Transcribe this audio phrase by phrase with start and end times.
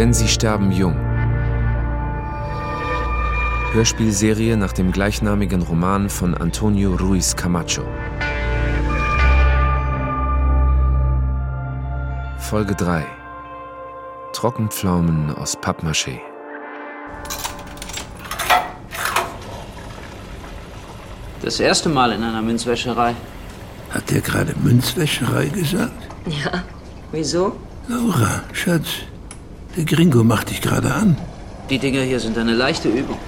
[0.00, 0.96] Denn sie sterben jung.
[3.74, 7.82] Hörspielserie nach dem gleichnamigen Roman von Antonio Ruiz Camacho.
[12.38, 13.04] Folge 3
[14.32, 16.18] Trockenpflaumen aus Pappmaché.
[21.42, 23.14] Das erste Mal in einer Münzwäscherei.
[23.90, 25.92] Hat der gerade Münzwäscherei gesagt?
[26.24, 26.64] Ja,
[27.12, 27.54] wieso?
[27.86, 29.00] Laura, Schatz,
[29.76, 31.16] der Gringo macht dich gerade an.
[31.68, 33.18] Die Dinger hier sind eine leichte Übung.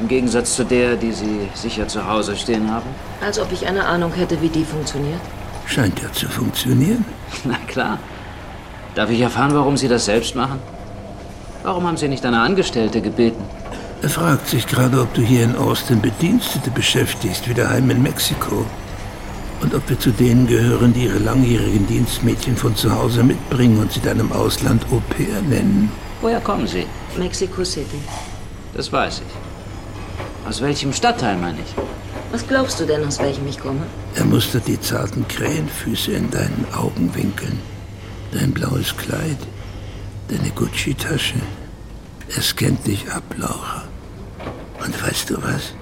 [0.00, 2.86] Im Gegensatz zu der, die Sie sicher zu Hause stehen haben.
[3.20, 5.20] Als ob ich eine Ahnung hätte, wie die funktioniert.
[5.66, 7.04] Scheint ja zu funktionieren.
[7.44, 7.98] Na klar.
[8.94, 10.60] Darf ich erfahren, warum Sie das selbst machen?
[11.64, 13.42] Warum haben Sie nicht eine Angestellte gebeten?
[14.00, 18.64] Er fragt sich gerade, ob du hier in Austin Bedienstete beschäftigst, wie daheim in Mexiko.
[19.60, 23.92] Und ob wir zu denen gehören, die ihre langjährigen Dienstmädchen von zu Hause mitbringen und
[23.92, 25.90] sie dann im Ausland Au pair nennen.
[26.20, 26.86] Woher kommen Sie?
[27.16, 27.98] Mexico City.
[28.74, 30.48] Das weiß ich.
[30.48, 31.74] Aus welchem Stadtteil meine ich?
[32.30, 33.80] Was glaubst du denn, aus welchem ich komme?
[34.14, 37.58] Er mustert die zarten Krähenfüße in deinen Augenwinkeln,
[38.32, 39.38] dein blaues Kleid,
[40.28, 41.40] deine Gucci-Tasche.
[42.34, 43.84] Er scannt dich ab, Laura.
[44.84, 45.74] Und weißt du was?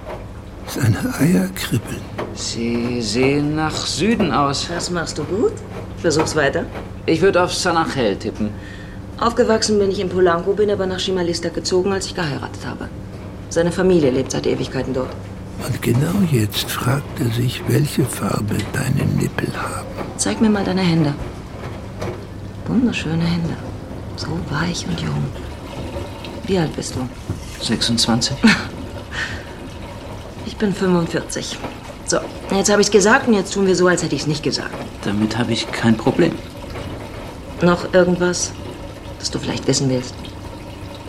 [0.67, 2.01] Seine Eier kribbeln.
[2.35, 4.67] Sie sehen nach Süden aus.
[4.67, 5.53] Das machst du gut.
[5.97, 6.65] Versuch's weiter.
[7.05, 8.49] Ich würde auf San Angel tippen.
[9.19, 12.89] Aufgewachsen bin ich in Polanco, bin aber nach Chimalista gezogen, als ich geheiratet habe.
[13.49, 15.09] Seine Familie lebt seit Ewigkeiten dort.
[15.65, 19.87] Und genau jetzt fragt er sich, welche Farbe deine Nippel haben.
[20.17, 21.15] Zeig mir mal deine Hände.
[22.67, 23.55] Wunderschöne Hände.
[24.17, 25.23] So weich und jung.
[26.45, 27.07] Wie alt bist du?
[27.63, 28.37] 26.
[30.57, 31.55] Ich bin 45.
[32.07, 32.17] So,
[32.49, 34.73] jetzt habe ich's gesagt und jetzt tun wir so, als hätte ich's nicht gesagt.
[35.03, 36.31] Damit habe ich kein Problem.
[37.61, 38.53] Noch irgendwas,
[39.19, 40.15] das du vielleicht wissen willst?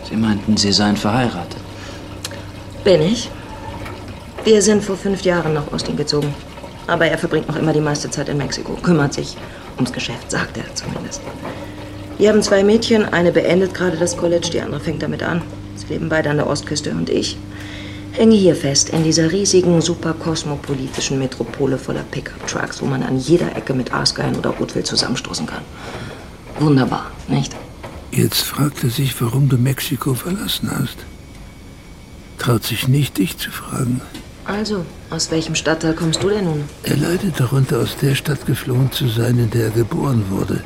[0.07, 1.57] Sie meinten, Sie seien verheiratet.
[2.85, 3.31] Bin ich.
[4.45, 6.35] Wir sind vor fünf Jahren nach Austin gezogen.
[6.87, 9.35] Aber er verbringt noch immer die meiste Zeit in Mexiko, kümmert sich
[9.77, 11.23] ums Geschäft, sagt er zumindest.
[12.19, 15.41] Wir haben zwei Mädchen, eine beendet gerade das College, die andere fängt damit an.
[15.77, 17.39] Sie leben beide an der Ostküste und ich
[18.19, 23.55] hänge hier fest, in dieser riesigen, super kosmopolitischen Metropole voller Pickup-Trucks, wo man an jeder
[23.57, 25.63] Ecke mit Aasgeilen oder Rotwild zusammenstoßen kann.
[26.59, 27.55] Wunderbar, nicht?
[28.11, 30.97] Jetzt fragt er sich, warum du Mexiko verlassen hast.
[32.39, 34.01] Traut sich nicht, dich zu fragen.
[34.45, 36.65] Also, aus welchem Stadtteil kommst du denn nun?
[36.83, 40.63] Er leidet darunter, aus der Stadt geflohen zu sein, in der er geboren wurde.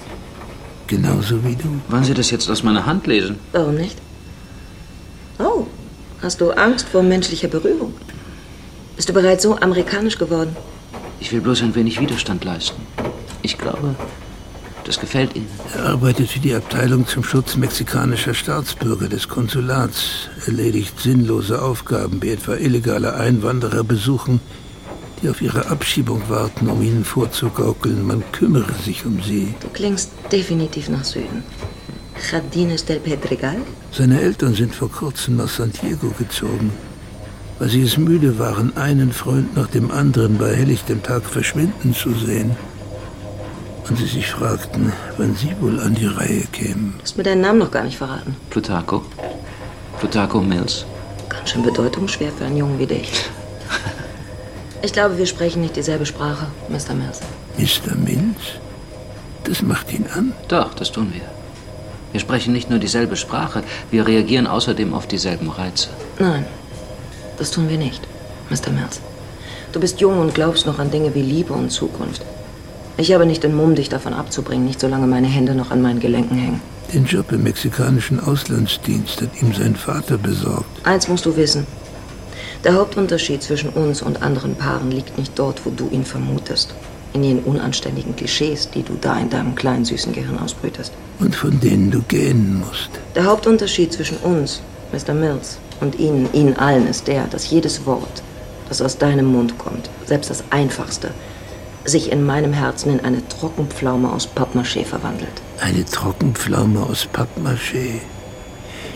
[0.86, 1.80] Genauso wie du.
[1.88, 3.38] Wollen Sie das jetzt aus meiner Hand lesen?
[3.52, 3.96] Warum nicht?
[5.38, 5.66] Oh,
[6.22, 7.94] hast du Angst vor menschlicher Berührung?
[8.96, 10.56] Bist du bereits so amerikanisch geworden?
[11.20, 12.80] Ich will bloß ein wenig Widerstand leisten.
[13.42, 13.94] Ich glaube,
[14.84, 15.48] das gefällt Ihnen.
[15.74, 22.30] Er arbeitet für die Abteilung zum Schutz mexikanischer Staatsbürger des Konsulats, erledigt sinnlose Aufgaben wie
[22.30, 24.40] etwa illegale Einwanderer besuchen,
[25.22, 29.54] die auf ihre Abschiebung warten, um ihnen vorzugaukeln, man kümmere sich um sie.
[29.60, 31.44] Du klingst definitiv nach Süden.
[32.30, 33.56] Jardines del Pedregal?
[33.90, 36.72] Seine Eltern sind vor kurzem nach San Diego gezogen,
[37.58, 42.12] weil sie es müde waren, einen Freund nach dem anderen bei helllichtem Tag verschwinden zu
[42.14, 42.56] sehen.
[43.88, 46.94] Und sie sich fragten, wann sie wohl an die Reihe kämen.
[46.98, 48.36] Du hast mir deinen Namen noch gar nicht verraten.
[48.50, 49.02] Plutarco.
[49.98, 50.86] Plutarco Mills.
[51.28, 53.10] Ganz schön bedeutungsschwer für einen Jungen wie dich.
[54.84, 56.94] Ich glaube, wir sprechen nicht dieselbe Sprache, Mr.
[56.94, 57.20] Mills.
[57.56, 57.94] Mr.
[57.94, 58.58] Mills?
[59.44, 60.32] Das macht ihn an.
[60.48, 61.22] Doch, das tun wir.
[62.12, 65.88] Wir sprechen nicht nur dieselbe Sprache, wir reagieren außerdem auf dieselben Reize.
[66.18, 66.44] Nein,
[67.38, 68.02] das tun wir nicht,
[68.50, 68.70] Mr.
[68.70, 69.00] Mills.
[69.72, 72.22] Du bist jung und glaubst noch an Dinge wie Liebe und Zukunft.
[72.98, 76.00] Ich habe nicht den Mumm, dich davon abzubringen, nicht solange meine Hände noch an meinen
[76.00, 76.60] Gelenken hängen.
[76.92, 80.86] Den Job im mexikanischen Auslandsdienst hat ihm sein Vater besorgt.
[80.86, 81.66] Eins musst du wissen.
[82.64, 86.74] Der Hauptunterschied zwischen uns und anderen Paaren liegt nicht dort, wo du ihn vermutest.
[87.12, 90.92] In den unanständigen Klischees, die du da in deinem kleinen süßen Gehirn ausbrütest.
[91.18, 92.90] Und von denen du gähnen musst.
[93.14, 95.12] Der Hauptunterschied zwischen uns, Mr.
[95.12, 98.22] Mills, und Ihnen, Ihnen allen ist der, dass jedes Wort,
[98.68, 101.10] das aus deinem Mund kommt, selbst das einfachste,
[101.84, 105.42] sich in meinem Herzen in eine Trockenpflaume aus Pappmaché verwandelt.
[105.60, 108.00] Eine Trockenpflaume aus Pappmaché.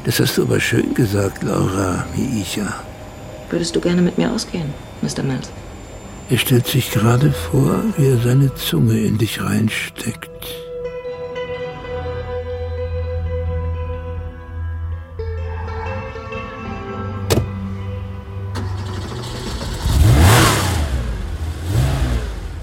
[0.05, 2.73] Das hast du aber schön gesagt, Laura, wie ich ja.
[3.50, 5.23] Würdest du gerne mit mir ausgehen, Mr.
[5.23, 5.50] Mills?
[6.28, 10.28] Er stellt sich gerade vor, wie er seine Zunge in dich reinsteckt.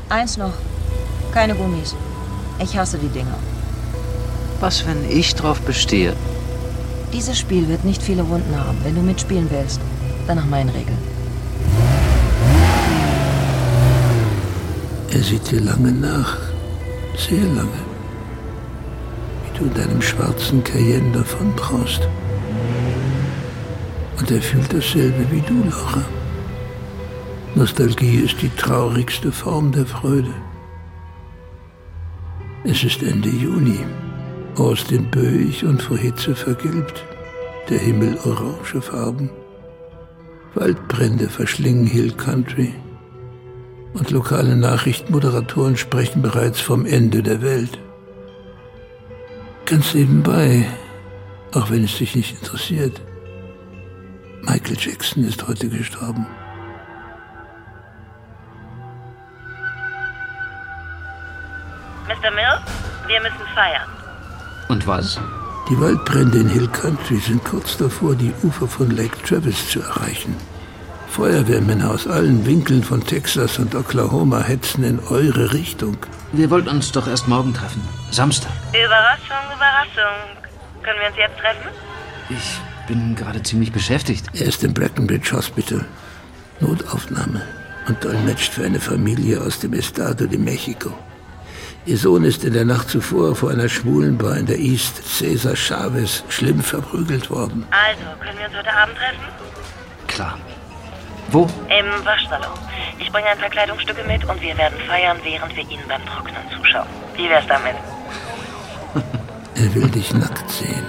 [0.10, 0.52] Eins noch.
[1.34, 1.96] Keine Gummis.
[2.60, 3.40] Ich hasse die Dinger.
[4.60, 6.14] Was, wenn ich drauf bestehe?
[7.14, 8.78] Dieses Spiel wird nicht viele Runden haben.
[8.84, 9.80] Wenn du mitspielen willst,
[10.28, 11.13] dann nach meinen Regeln.
[15.14, 16.38] Er sieht dir lange nach.
[17.16, 17.84] Sehr lange.
[19.44, 22.08] Wie du in deinem schwarzen Cayenne davon braust.
[24.18, 26.04] Und er fühlt dasselbe wie du, Laura.
[27.54, 30.34] Nostalgie ist die traurigste Form der Freude.
[32.64, 33.86] Es ist Ende Juni.
[34.56, 37.06] Austin böig und vor Hitze vergilbt.
[37.70, 39.30] Der Himmel orange Farben.
[40.56, 42.74] Waldbrände verschlingen Hill Country.
[43.94, 47.78] Und lokale Nachrichtenmoderatoren sprechen bereits vom Ende der Welt.
[49.66, 50.66] Ganz nebenbei,
[51.54, 53.02] auch wenn es dich nicht interessiert.
[54.42, 56.26] Michael Jackson ist heute gestorben.
[62.08, 62.32] Mr.
[62.32, 62.62] Mills,
[63.08, 63.90] wir müssen feiern.
[64.70, 65.20] Und was?
[65.70, 70.36] Die Waldbrände in Hill Country sind kurz davor, die Ufer von Lake Travis zu erreichen.
[71.14, 75.96] Feuerwehrmänner aus allen Winkeln von Texas und Oklahoma hetzen in eure Richtung.
[76.32, 77.88] Wir wollten uns doch erst morgen treffen.
[78.10, 78.50] Samstag.
[78.70, 80.18] Überraschung, Überraschung.
[80.82, 81.70] Können wir uns jetzt treffen?
[82.30, 84.26] Ich bin gerade ziemlich beschäftigt.
[84.34, 85.86] Er ist im Breckenridge Hospital.
[86.62, 87.44] Notaufnahme
[87.88, 90.98] und dolmetscht für eine Familie aus dem Estado de Mexico.
[91.86, 95.56] Ihr Sohn ist in der Nacht zuvor vor einer schwulen Bar in der East Cesar
[95.56, 97.68] Chavez schlimm verprügelt worden.
[97.70, 99.28] Also, können wir uns heute Abend treffen?
[100.08, 100.40] Klar.
[101.34, 101.50] Wo?
[101.68, 102.60] Im Waschsalon.
[103.00, 106.44] Ich bringe ein paar Kleidungsstücke mit und wir werden feiern, während wir Ihnen beim Trocknen
[106.56, 106.88] zuschauen.
[107.16, 107.76] Wie wär's damit?
[109.56, 110.84] Er will dich nackt sehen.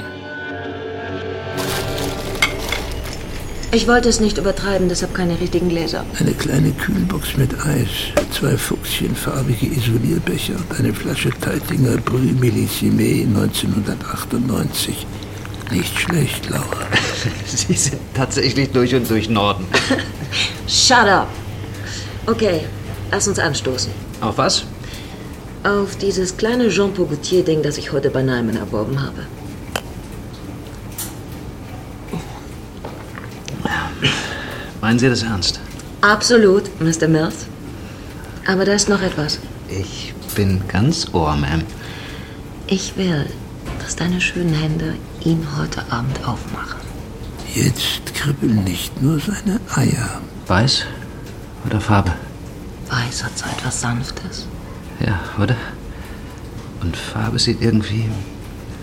[3.72, 6.04] Ich wollte es nicht übertreiben, deshalb keine richtigen Gläser.
[6.18, 15.06] Eine kleine Kühlbox mit Eis, zwei fuchschenfarbige Isolierbecher und eine Flasche Teitinger Brü Millissime 1998.
[15.70, 16.86] Nicht schlecht, Laura.
[17.46, 19.66] Sie sind tatsächlich durch und durch Norden.
[20.66, 21.28] Shut up!
[22.26, 22.60] Okay,
[23.10, 23.92] lass uns anstoßen.
[24.20, 24.64] Auf was?
[25.62, 29.26] Auf dieses kleine Jean Paul Gaultier-Ding, das ich heute bei Nyman erworben habe.
[34.80, 35.60] Meinen Sie das ernst?
[36.02, 37.08] Absolut, Mr.
[37.08, 37.46] Mills.
[38.46, 39.38] Aber da ist noch etwas.
[39.70, 41.62] Ich bin ganz Ohr, Ma'am.
[42.66, 43.24] Ich will,
[43.80, 46.83] dass deine schönen Hände ihn heute Abend aufmachen.
[47.54, 50.20] Jetzt kribbeln nicht nur seine Eier.
[50.48, 50.86] Weiß
[51.64, 52.12] oder Farbe?
[52.90, 54.48] Weiß hat so etwas Sanftes.
[54.98, 55.56] Ja, oder?
[56.80, 58.10] Und Farbe sieht irgendwie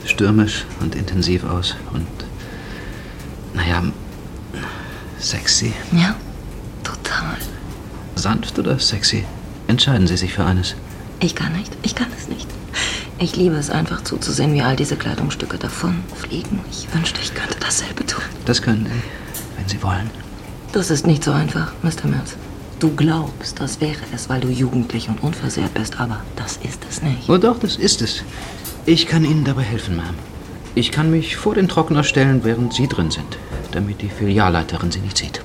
[0.06, 1.76] stürmisch und intensiv aus.
[1.92, 2.08] Und,
[3.54, 3.84] naja,
[5.20, 5.74] sexy.
[5.92, 6.16] Ja,
[6.86, 7.38] total.
[8.16, 9.26] Sanft oder sexy?
[9.68, 10.76] Entscheiden Sie sich für eines.
[11.20, 12.48] Ich kann nicht, ich kann es nicht.
[13.20, 16.62] Ich liebe es einfach zuzusehen, wie all diese Kleidungsstücke davon fliegen.
[16.72, 18.01] Ich wünschte, ich könnte dasselbe.
[18.46, 20.10] Das können Sie, wenn Sie wollen.
[20.72, 22.08] Das ist nicht so einfach, Mr.
[22.08, 22.36] Mills.
[22.80, 27.02] Du glaubst, das wäre es, weil du jugendlich und unversehrt bist, aber das ist es
[27.04, 27.30] nicht.
[27.30, 28.24] Oh doch, das ist es.
[28.86, 30.16] Ich kann Ihnen dabei helfen, Ma'am.
[30.74, 33.38] Ich kann mich vor den Trockner stellen, während Sie drin sind,
[33.72, 35.42] damit die Filialleiterin Sie nicht sieht.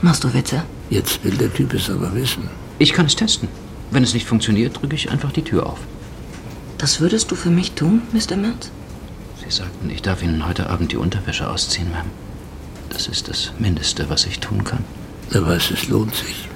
[0.00, 0.62] Machst du Witze?
[0.88, 2.48] Jetzt will der Typ es aber wissen.
[2.78, 3.48] Ich kann es testen.
[3.90, 5.80] Wenn es nicht funktioniert, drücke ich einfach die Tür auf.
[6.78, 8.36] Das würdest du für mich tun, Mr.
[8.36, 8.70] Mills?
[9.44, 12.27] Sie sagten, ich darf Ihnen heute Abend die Unterwäsche ausziehen, Ma'am.
[12.90, 14.84] Das ist das Mindeste, was ich tun kann.
[15.32, 16.48] Er weiß, es lohnt sich.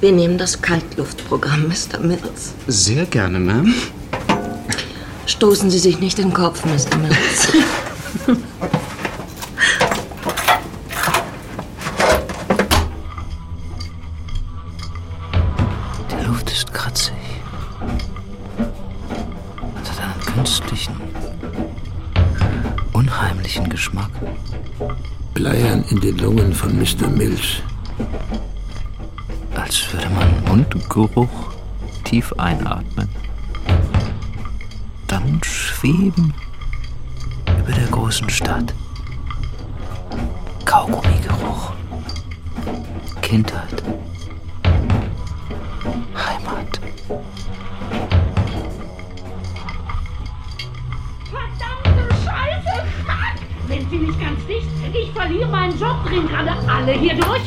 [0.00, 2.00] Wir nehmen das Kaltluftprogramm, Mr.
[2.00, 2.54] Mills.
[2.66, 3.72] Sehr gerne, Ma'am.
[5.26, 6.98] Stoßen Sie sich nicht in den Kopf, Mr.
[6.98, 7.48] Mills.
[25.34, 27.08] Bleiern in den Lungen von Mr.
[27.08, 27.62] Mills.
[29.54, 31.52] Als würde man Mundgeruch
[32.04, 33.08] tief einatmen.
[35.06, 36.34] Dann schweben
[37.46, 38.74] über der großen Stadt.
[40.64, 41.72] Kaugummigeruch.
[43.20, 43.82] Kindheit.
[55.22, 55.96] Verliere meinen Job.
[56.06, 57.42] Drehen gerade alle hier durch.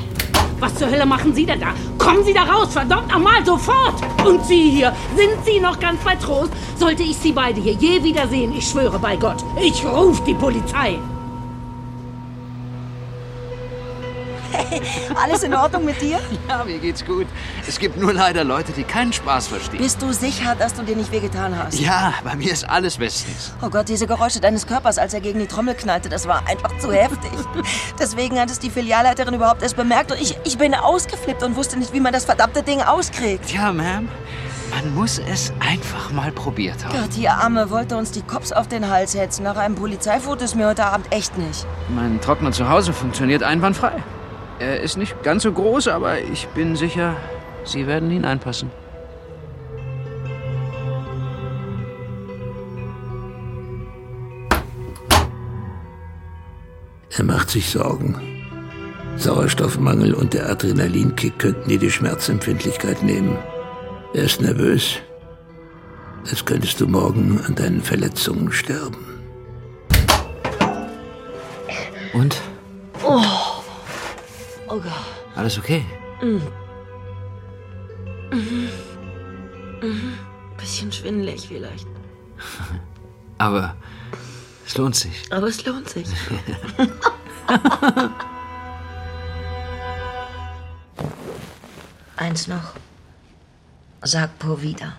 [0.59, 1.67] Was zur Hölle machen Sie denn da?
[1.97, 3.95] Kommen Sie da raus, verdammt nochmal, sofort!
[4.25, 6.51] Und Sie hier, sind Sie noch ganz bei Trost?
[6.77, 10.97] Sollte ich Sie beide hier je wiedersehen, ich schwöre bei Gott, ich ruf die Polizei!
[15.23, 16.19] Alles in Ordnung mit dir?
[16.47, 17.27] Ja, mir geht's gut.
[17.67, 19.79] Es gibt nur leider Leute, die keinen Spaß verstehen.
[19.79, 21.79] Bist du sicher, dass du dir nicht wehgetan hast?
[21.79, 23.53] Ja, bei mir ist alles bestens.
[23.61, 26.77] Oh Gott, diese Geräusche deines Körpers, als er gegen die Trommel knallte, das war einfach
[26.79, 27.31] zu heftig.
[27.99, 31.77] Deswegen hat es die Filialleiterin überhaupt erst bemerkt und ich, ich bin ausgeflippt und wusste
[31.77, 33.51] nicht, wie man das verdammte Ding auskriegt.
[33.51, 34.07] Ja, Ma'am,
[34.71, 36.99] man muss es einfach mal probiert haben.
[36.99, 39.43] Gott, die Arme wollte uns die Cops auf den Hals hetzen.
[39.43, 41.65] Nach einem Polizeifoto ist mir heute Abend echt nicht.
[41.89, 44.03] Mein Trockner zu Hause funktioniert einwandfrei.
[44.59, 47.15] Er ist nicht ganz so groß, aber ich bin sicher,
[47.65, 48.71] Sie werden hineinpassen.
[57.17, 58.15] Er macht sich Sorgen.
[59.17, 63.37] Sauerstoffmangel und der Adrenalinkick könnten dir die Schmerzempfindlichkeit nehmen.
[64.13, 64.97] Er ist nervös.
[66.29, 69.05] Als könntest du morgen an deinen Verletzungen sterben.
[72.13, 72.41] Und?
[73.03, 73.44] Oh.
[74.67, 74.91] Oh Gott.
[75.35, 75.85] Alles okay?
[76.21, 76.41] Mhm.
[78.31, 78.69] Mhm.
[79.81, 80.17] Mhm.
[80.57, 81.87] Bisschen schwindelig vielleicht.
[83.37, 83.75] Aber
[84.65, 85.31] es lohnt sich.
[85.31, 86.07] Aber es lohnt sich.
[92.17, 92.73] Eins noch.
[94.01, 94.93] Sag Po wieder.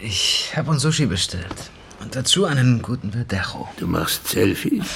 [0.00, 1.70] Ich habe uns Sushi bestellt.
[2.00, 3.68] Und dazu einen guten Verdecho.
[3.76, 4.86] Du machst Selfies.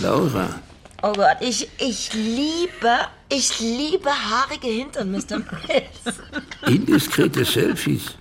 [0.00, 0.60] Laura.
[1.02, 5.38] Oh Gott, ich, ich liebe, ich liebe haarige Hintern, Mr.
[5.38, 6.18] Mills.
[6.66, 8.16] Indiskrete Selfies.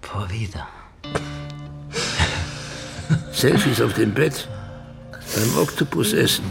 [0.00, 0.66] Por vida.
[3.32, 4.48] Selfies auf dem Bett.
[5.36, 6.50] Beim Oktopus essen.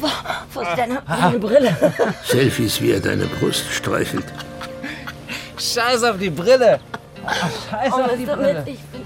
[0.00, 0.08] Wo,
[0.54, 1.76] wo ist deine, deine Brille?
[2.24, 4.24] Selfies, wie er deine Brust streichelt.
[5.58, 6.80] Scheiß auf die Brille.
[7.70, 8.24] Scheiß Oh, auf die.
[8.24, 8.64] Brille.
[8.66, 9.01] Ich, Ah.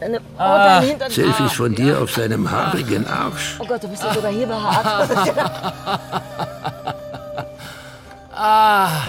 [0.00, 0.80] Deine, oh, Ah.
[0.80, 1.10] Hintern.
[1.10, 3.56] Selfies von dir auf seinem haarigen Arsch.
[3.58, 5.08] Oh Gott, du bist ja sogar hier behaart.
[8.36, 9.06] Ah.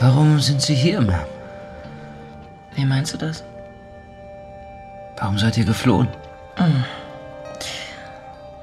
[0.00, 1.26] Warum sind Sie hier, Ma'am?
[2.74, 3.42] Wie meinst du das?
[5.18, 6.08] Warum seid ihr geflohen?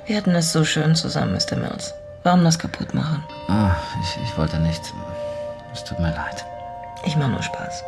[0.05, 1.55] Wir hatten es so schön zusammen, Mr.
[1.55, 1.93] Mills.
[2.23, 3.23] Warum das kaputt machen?
[3.47, 4.81] Ah, ich, ich wollte nicht.
[5.73, 6.45] Es tut mir leid.
[7.05, 7.83] Ich mache nur Spaß.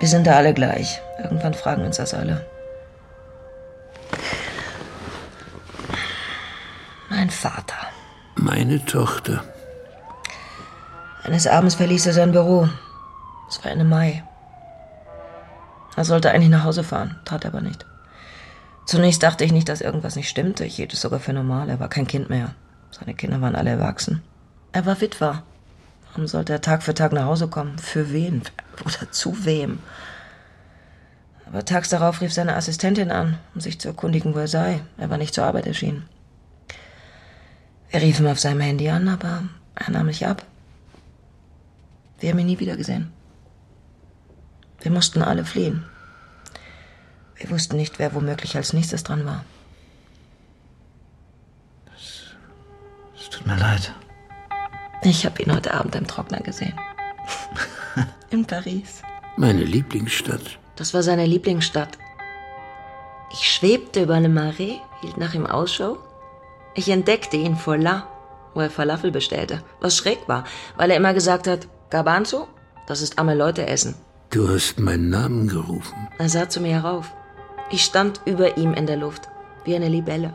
[0.00, 1.00] Wir sind da alle gleich.
[1.22, 2.44] Irgendwann fragen uns das alle.
[7.08, 7.76] Mein Vater.
[8.34, 9.44] Meine Tochter.
[11.24, 12.68] Eines Abends verließ er sein Büro.
[13.48, 14.24] Es war Ende Mai.
[15.96, 17.86] Er sollte eigentlich nach Hause fahren, tat er aber nicht.
[18.86, 20.64] Zunächst dachte ich nicht, dass irgendwas nicht stimmte.
[20.64, 21.68] Ich hielt es sogar für normal.
[21.68, 22.54] Er war kein Kind mehr.
[22.90, 24.22] Seine Kinder waren alle erwachsen.
[24.72, 25.44] Er war Witwer.
[26.08, 27.78] Warum sollte er Tag für Tag nach Hause kommen?
[27.78, 28.42] Für wen?
[28.84, 29.78] Oder zu wem?
[31.46, 34.80] Aber tags darauf rief seine Assistentin an, um sich zu erkundigen, wo er sei.
[34.98, 36.08] Er war nicht zur Arbeit erschienen.
[37.90, 39.42] Wir riefen auf seinem Handy an, aber
[39.74, 40.44] er nahm nicht ab.
[42.22, 43.12] Wir haben ihn nie wieder gesehen.
[44.80, 45.84] Wir mussten alle fliehen.
[47.34, 49.44] Wir wussten nicht, wer womöglich als nächstes dran war.
[51.96, 53.92] Es tut mir leid.
[55.02, 56.78] Ich habe ihn heute Abend im Trockner gesehen.
[58.30, 59.02] In Paris.
[59.36, 60.60] Meine Lieblingsstadt.
[60.76, 61.98] Das war seine Lieblingsstadt.
[63.32, 65.98] Ich schwebte über Le Marais, hielt nach ihm Ausschau.
[66.76, 68.06] Ich entdeckte ihn vor La,
[68.54, 70.44] wo er Falafel bestellte, was schräg war,
[70.76, 72.48] weil er immer gesagt hat, Garbanzo,
[72.86, 73.94] das ist arme Leute essen.
[74.30, 76.08] Du hast meinen Namen gerufen.
[76.16, 77.12] Er sah zu mir herauf.
[77.70, 79.28] Ich stand über ihm in der Luft,
[79.66, 80.32] wie eine Libelle.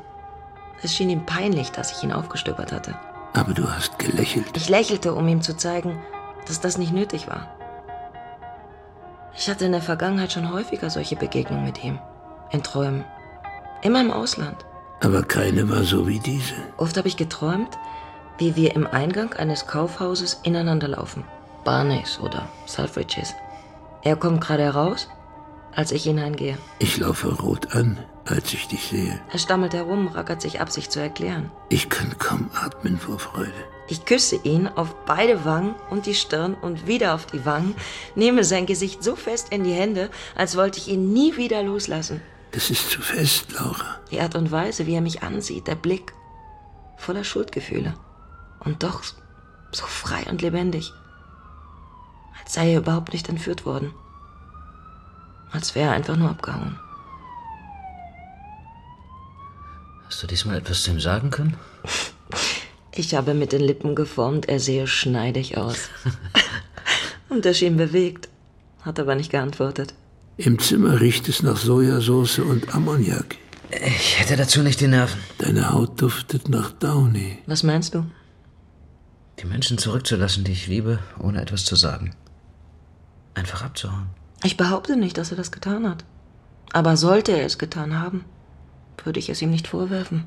[0.83, 2.93] Es schien ihm peinlich, dass ich ihn aufgestöbert hatte.
[3.33, 4.55] Aber du hast gelächelt.
[4.55, 5.99] Ich lächelte, um ihm zu zeigen,
[6.45, 7.47] dass das nicht nötig war.
[9.35, 11.97] Ich hatte in der Vergangenheit schon häufiger solche Begegnungen mit ihm.
[12.51, 13.03] In Träumen.
[13.81, 14.57] Immer im Ausland.
[15.01, 16.53] Aber keine war so wie diese.
[16.77, 17.79] Oft habe ich geträumt,
[18.37, 21.23] wie wir im Eingang eines Kaufhauses ineinander laufen.
[21.67, 23.35] Barneys oder Selfridges.
[24.01, 25.09] Er kommt gerade heraus,
[25.75, 26.57] als ich hineingehe.
[26.79, 29.19] Ich laufe rot an, als ich dich sehe.
[29.33, 31.51] Er stammelt herum, rackert sich ab, sich zu erklären.
[31.67, 33.51] Ich kann kaum atmen vor Freude.
[33.89, 37.75] Ich küsse ihn auf beide Wangen und die Stirn und wieder auf die Wangen,
[38.15, 42.21] nehme sein Gesicht so fest in die Hände, als wollte ich ihn nie wieder loslassen.
[42.53, 43.99] Das ist zu fest, Laura.
[44.09, 46.13] Die Art und Weise, wie er mich ansieht, der Blick,
[46.95, 47.93] voller Schuldgefühle.
[48.61, 49.03] Und doch
[49.73, 50.93] so frei und lebendig.
[52.47, 53.91] Als sei er überhaupt nicht entführt worden.
[55.51, 56.79] Als wäre er einfach nur abgehauen.
[60.05, 61.57] Hast du diesmal etwas zu ihm sagen können?
[62.93, 65.89] Ich habe mit den Lippen geformt, er sehe schneidig aus.
[67.29, 68.29] Und er schien bewegt,
[68.81, 69.93] hat aber nicht geantwortet.
[70.37, 73.35] Im Zimmer riecht es nach Sojasauce und Ammoniak.
[73.71, 75.19] Ich hätte dazu nicht die Nerven.
[75.39, 77.39] Deine Haut duftet nach Downy.
[77.45, 78.05] Was meinst du?
[79.39, 82.15] Die Menschen zurückzulassen, die ich liebe, ohne etwas zu sagen.
[83.37, 84.07] Einfach abzuhauen.
[84.43, 86.03] Ich behaupte nicht, dass er das getan hat.
[86.73, 88.25] Aber sollte er es getan haben,
[89.03, 90.25] würde ich es ihm nicht vorwerfen.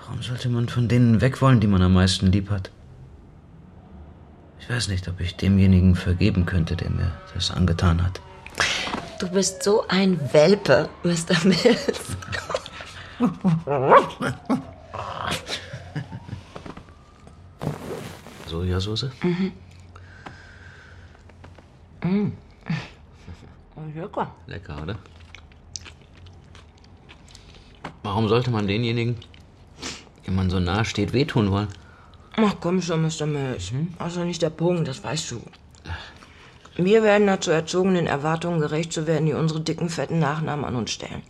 [0.00, 2.70] Warum sollte man von denen weg wollen, die man am meisten lieb hat?
[4.60, 8.20] Ich weiß nicht, ob ich demjenigen vergeben könnte, der mir das angetan hat.
[9.20, 11.44] Du bist so ein Welpe, Mr.
[11.44, 12.16] Mills.
[18.48, 19.10] Sojasauce?
[23.94, 24.34] Lecker.
[24.46, 24.98] Lecker, oder?
[28.02, 29.16] Warum sollte man denjenigen,
[30.26, 31.68] dem man so nahe steht, wehtun wollen?
[32.36, 33.26] Ach komm schon, Mr.
[33.26, 33.72] Mills.
[34.06, 35.42] Ist doch nicht der Punkt, das weißt du.
[36.76, 40.76] Wir werden dazu erzogen, den Erwartungen gerecht zu werden, die unsere dicken, fetten Nachnamen an
[40.76, 41.22] uns stellen.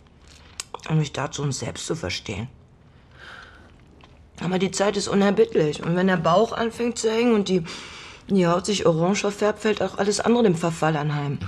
[0.89, 2.49] Und nicht dazu, uns selbst zu verstehen.
[4.41, 5.81] Aber die Zeit ist unerbittlich.
[5.83, 7.63] Und wenn der Bauch anfängt zu hängen und die,
[8.35, 11.39] die Haut sich orange verfärbt, fällt auch alles andere dem Verfall anheim.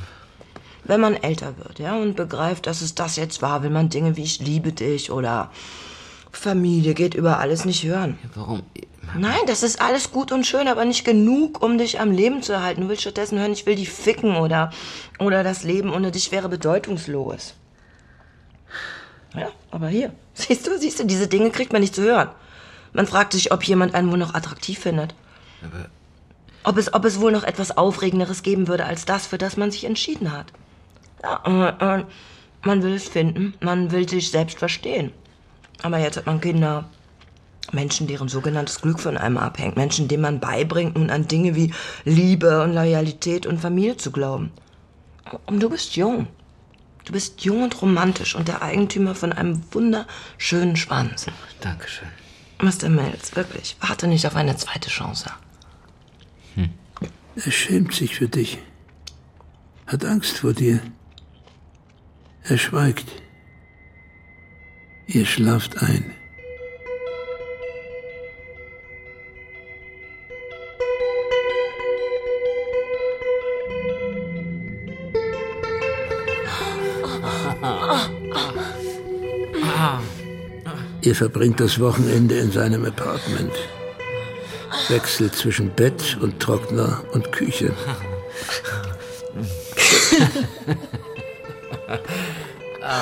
[0.85, 4.15] Wenn man älter wird, ja, und begreift, dass es das jetzt war, will man Dinge
[4.17, 5.51] wie ich liebe dich oder
[6.31, 8.17] Familie geht über alles nicht hören.
[8.33, 8.63] Warum?
[9.17, 12.53] Nein, das ist alles gut und schön, aber nicht genug, um dich am Leben zu
[12.53, 12.81] erhalten.
[12.81, 14.71] Du willst stattdessen hören, ich will dich ficken oder,
[15.19, 17.55] oder das Leben ohne dich wäre bedeutungslos.
[19.35, 22.29] Ja, aber hier, siehst du, siehst du, diese Dinge kriegt man nicht zu hören.
[22.93, 25.13] Man fragt sich, ob jemand einen wohl noch attraktiv findet.
[26.69, 29.71] Ob es, ob es wohl noch etwas Aufregenderes geben würde als das, für das man
[29.71, 30.53] sich entschieden hat.
[31.23, 32.05] Ja, äh, äh,
[32.61, 35.11] man will es finden, man will sich selbst verstehen.
[35.81, 36.87] Aber jetzt hat man Kinder,
[37.71, 39.77] Menschen, deren sogenanntes Glück von einem abhängt.
[39.77, 41.73] Menschen, denen man beibringt, nun an Dinge wie
[42.05, 44.51] Liebe und Loyalität und Familie zu glauben.
[45.47, 46.27] Und du bist jung.
[47.03, 51.25] Du bist jung und romantisch und der Eigentümer von einem wunderschönen Schwanz.
[51.61, 52.09] Dankeschön.
[52.61, 52.89] Mr.
[52.89, 55.31] Mills, wirklich, warte nicht auf eine zweite Chance.
[57.45, 58.57] Er schämt sich für dich.
[59.87, 60.81] Hat Angst vor dir.
[62.43, 63.05] Er schweigt.
[65.07, 66.13] Ihr schlaft ein.
[81.01, 83.53] Ihr verbringt das Wochenende in seinem Apartment.
[84.87, 87.73] Wechselt zwischen Bett und Trockner und Küche.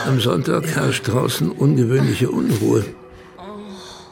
[0.05, 2.83] Am Sonntag herrscht draußen ungewöhnliche Unruhe.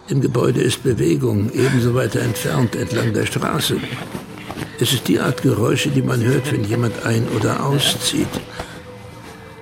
[0.07, 3.77] Im Gebäude ist Bewegung, ebenso weiter entfernt entlang der Straße.
[4.79, 8.27] Es ist die Art Geräusche, die man hört, wenn jemand ein- oder auszieht.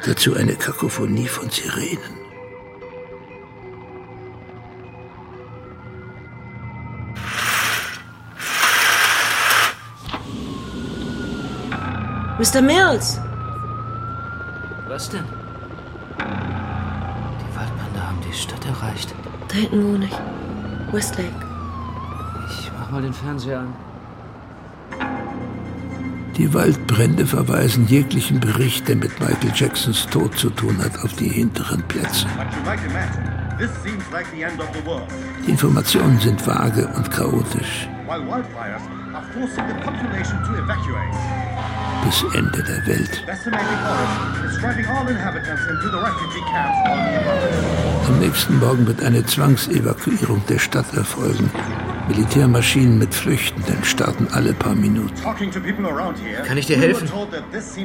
[0.05, 2.22] Dazu eine Kakophonie von Sirenen.
[12.43, 12.61] Mr.
[12.61, 13.21] Mills!
[14.89, 15.23] Was denn?
[17.39, 19.15] Die Waldbrände haben die Stadt erreicht.
[19.47, 20.93] Da hinten wohne ich.
[20.93, 21.31] Westlake.
[22.49, 23.73] Ich mach mal den Fernseher an.
[26.35, 31.29] Die Waldbrände verweisen jeglichen Bericht, der mit Michael Jacksons Tod zu tun hat, auf die
[31.29, 32.27] hinteren Plätze.
[35.45, 37.87] Die Informationen sind vage und chaotisch.
[38.05, 38.81] while wildfires
[39.15, 41.52] are forcing the population to evacuate.
[42.05, 43.23] Bis Ende der Welt.
[48.07, 51.49] Am nächsten Morgen wird eine Zwangsevakuierung der Stadt erfolgen.
[52.07, 55.15] Militärmaschinen mit Flüchtenden starten alle paar Minuten.
[56.45, 57.09] Kann ich dir helfen?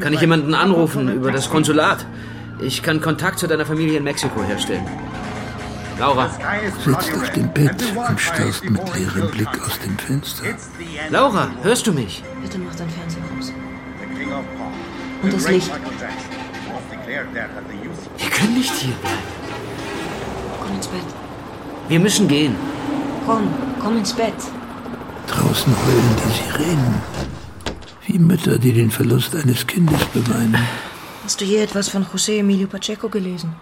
[0.01, 1.49] Kann ich jemanden anrufen über das.
[1.49, 2.05] Konsulat?
[2.61, 4.85] Ich kann Kontakt zu deiner Familie in Mexiko herstellen.
[5.99, 6.31] Laura,
[6.85, 10.45] Sitzt auf dem Bett und starrst mit leerem Blick aus dem Fenster.
[11.11, 12.23] Laura, hörst du mich?
[12.41, 13.53] Bitte mach dein Fernseher aus.
[15.23, 15.71] Und das Licht.
[18.19, 19.19] Wir können nicht hier bleiben.
[20.61, 21.05] Komm ins Bett.
[21.89, 22.55] Wir müssen gehen.
[23.27, 23.49] Komm,
[23.81, 24.35] komm ins Bett.
[25.27, 27.03] Draußen heulen die Sirenen.
[28.07, 30.59] Wie Mütter, die den Verlust eines Kindes beweinen.
[31.25, 33.55] Hast du je etwas von José Emilio Pacheco gelesen?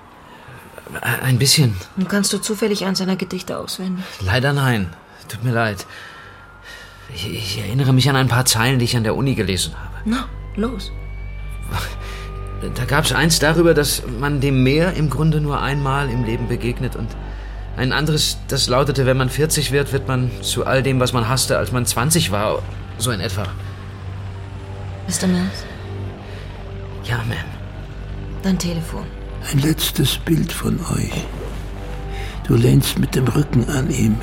[1.01, 1.75] Ein bisschen.
[1.97, 4.05] Und kannst du zufällig eins seiner Gedichte auswendig?
[4.21, 4.95] Leider nein.
[5.29, 5.85] Tut mir leid.
[7.13, 9.95] Ich, ich erinnere mich an ein paar Zeilen, die ich an der Uni gelesen habe.
[10.05, 10.93] Na, los.
[12.75, 16.49] Da gab es eins darüber, dass man dem Meer im Grunde nur einmal im Leben
[16.49, 17.09] begegnet und
[17.77, 21.29] ein anderes, das lautete, wenn man 40 wird, wird man zu all dem, was man
[21.29, 22.63] hasste, als man 20 war.
[22.97, 23.43] So in etwa.
[25.07, 25.27] Mr.
[25.27, 25.65] Mills,
[27.05, 27.45] Ja, Ma'am.
[28.43, 29.05] dein Telefon.
[29.53, 31.13] Ein letztes Bild von euch.
[32.49, 34.17] Du lehnst mit dem Rücken an ihm.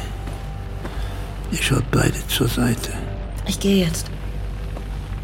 [1.52, 2.92] Ihr schaut beide zur Seite.
[3.46, 4.08] Ich gehe jetzt.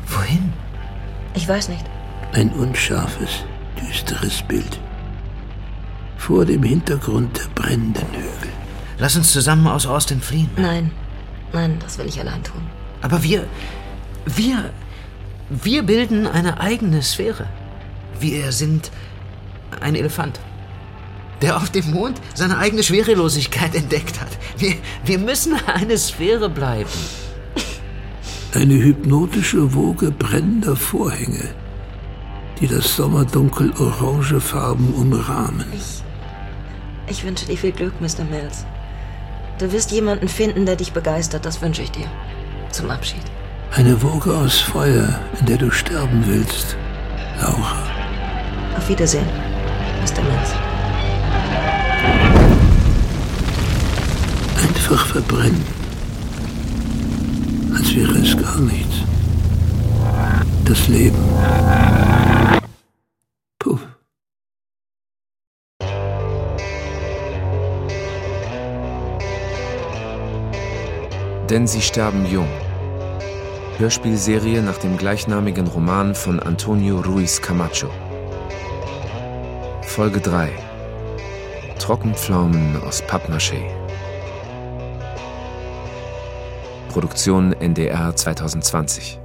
[0.08, 0.53] Wohin?
[1.34, 1.84] Ich weiß nicht.
[2.31, 3.43] Ein unscharfes,
[3.81, 4.79] düsteres Bild.
[6.17, 8.49] Vor dem Hintergrund der brennenden Hügel.
[8.99, 10.49] Lass uns zusammen aus Austin fliehen.
[10.57, 10.91] Nein,
[11.53, 12.61] nein, das will ich allein tun.
[13.01, 13.47] Aber wir.
[14.25, 14.69] Wir.
[15.49, 17.47] Wir bilden eine eigene Sphäre.
[18.19, 18.91] Wir sind
[19.81, 20.39] ein Elefant,
[21.41, 24.29] der auf dem Mond seine eigene Schwerelosigkeit entdeckt hat.
[24.57, 26.89] Wir, wir müssen eine Sphäre bleiben.
[28.53, 31.55] Eine hypnotische Woge brennender Vorhänge,
[32.59, 35.65] die das Sommerdunkel orangefarben umrahmen.
[37.07, 38.23] Ich wünsche dir viel Glück, Mr.
[38.29, 38.65] Mills.
[39.57, 42.07] Du wirst jemanden finden, der dich begeistert, das wünsche ich dir.
[42.71, 43.23] Zum Abschied.
[43.71, 46.75] Eine Woge aus Feuer, in der du sterben willst.
[47.41, 47.83] Laura.
[48.77, 49.27] Auf Wiedersehen,
[50.01, 50.21] Mr.
[50.23, 50.53] Mills.
[54.61, 55.65] Einfach verbrennen.
[57.75, 58.95] Als wäre es gar nichts.
[60.65, 61.17] Das Leben.
[71.49, 72.47] Denn sie sterben jung.
[73.79, 77.89] Hörspielserie nach dem gleichnamigen Roman von Antonio Ruiz Camacho.
[79.81, 80.51] Folge 3.
[81.79, 83.62] Trockenpflaumen aus Pappmaché.
[86.89, 89.18] Produktion NDR 2020.